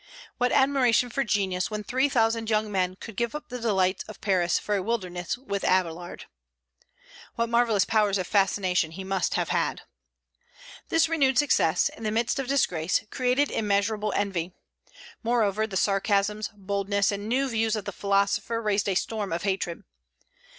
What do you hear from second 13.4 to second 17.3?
immeasurable envy. Moreover, the sarcasms, boldness, and